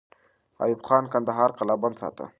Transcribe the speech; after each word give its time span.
ایوب 0.63 0.81
خان 0.87 1.03
کندهار 1.13 1.49
قلابند 1.57 1.95
ساته. 2.01 2.25